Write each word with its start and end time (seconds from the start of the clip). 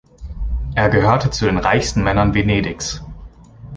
Er 0.73 0.89
gehörte 0.89 1.29
zu 1.29 1.45
den 1.45 1.59
reichsten 1.59 2.03
Männern 2.03 2.33
Venedigs. 2.33 3.03